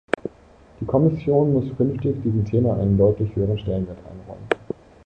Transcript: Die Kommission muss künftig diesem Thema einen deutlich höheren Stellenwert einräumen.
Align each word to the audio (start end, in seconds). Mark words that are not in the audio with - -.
Die 0.79 0.85
Kommission 0.87 1.53
muss 1.53 1.77
künftig 1.77 2.23
diesem 2.23 2.43
Thema 2.43 2.73
einen 2.75 2.97
deutlich 2.97 3.35
höheren 3.35 3.59
Stellenwert 3.59 3.99
einräumen. 3.99 4.47